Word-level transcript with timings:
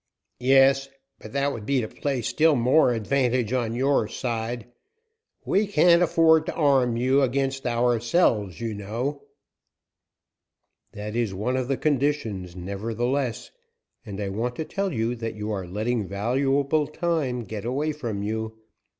"Yes, 0.39 0.89
but 1.19 1.31
that 1.33 1.53
would 1.53 1.63
be 1.63 1.79
to 1.81 1.87
place 1.87 2.25
still 2.27 2.55
more 2.55 2.91
advantage 2.91 3.53
on 3.53 3.75
your 3.75 4.07
side. 4.07 4.65
We 5.45 5.67
can't 5.67 6.01
afford 6.01 6.47
to 6.47 6.55
arm 6.55 6.97
you 6.97 7.21
against 7.21 7.67
ourselves, 7.67 8.59
you 8.59 8.73
know." 8.73 9.21
"That 10.93 11.15
is 11.15 11.35
one 11.35 11.55
of 11.55 11.67
the 11.67 11.77
conditions, 11.77 12.55
nevertheless, 12.55 13.51
and 14.03 14.19
I 14.19 14.29
want 14.29 14.55
to 14.55 14.65
tell 14.65 14.91
you 14.91 15.13
that 15.17 15.35
you 15.35 15.51
are 15.51 15.67
letting 15.67 16.07
valuable 16.07 16.87
time 16.87 17.43
get 17.43 17.63
away 17.63 17.91
from 17.91 18.23
you. 18.23 18.57